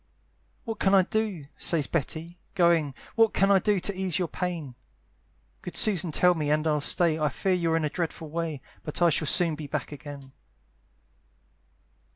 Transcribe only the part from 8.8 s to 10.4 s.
"But I shall soon be back again."